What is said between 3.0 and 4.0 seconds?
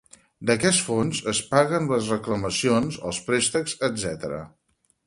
els préstecs,